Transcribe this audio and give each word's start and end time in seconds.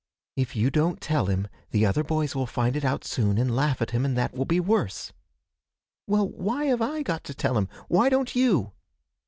'If 0.35 0.55
you 0.55 0.71
don't 0.71 0.99
tell 0.99 1.27
him, 1.27 1.47
the 1.69 1.85
other 1.85 2.03
boys 2.03 2.33
will 2.33 2.47
find 2.47 2.75
it 2.75 2.83
out 2.83 3.05
soon 3.05 3.37
and 3.37 3.55
laugh 3.55 3.83
at 3.83 3.91
him, 3.91 4.03
and 4.03 4.17
that 4.17 4.33
will 4.33 4.45
be 4.45 4.59
worse.' 4.59 5.13
'Well, 6.07 6.27
why 6.27 6.65
have 6.65 6.81
I 6.81 7.03
got 7.03 7.23
to 7.25 7.35
tell 7.35 7.55
him? 7.55 7.69
Why 7.87 8.09
don't 8.09 8.35
you?' 8.35 8.71